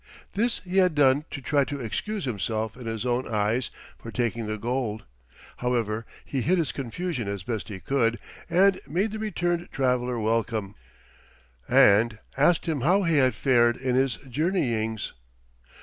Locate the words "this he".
0.33-0.77